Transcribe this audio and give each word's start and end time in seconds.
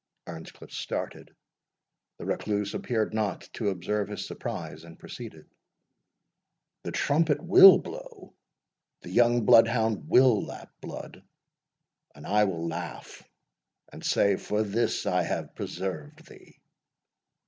Earnscliff 0.25 0.71
started; 0.71 1.29
the 2.17 2.25
Recluse 2.25 2.73
appeared 2.73 3.13
not 3.13 3.41
to 3.53 3.69
observe 3.69 4.07
his 4.07 4.25
surprise, 4.25 4.83
and 4.83 4.97
proceeded 4.97 5.47
"The 6.81 6.91
trumpet 6.91 7.39
WILL 7.39 7.77
blow, 7.77 8.33
the 9.01 9.11
young 9.11 9.45
blood 9.45 9.67
hound 9.67 10.09
WILL 10.09 10.43
lap 10.43 10.73
blood, 10.81 11.21
and 12.15 12.25
I 12.25 12.45
will 12.45 12.67
laugh 12.67 13.21
and 13.93 14.03
say, 14.03 14.37
For 14.37 14.63
this 14.63 15.05
I 15.05 15.21
have 15.21 15.53
preserved 15.53 16.25
thee!" 16.27 16.57